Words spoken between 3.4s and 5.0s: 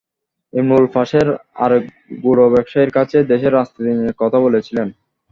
রাজনীতি নিয়ে কথা বলছিলেন।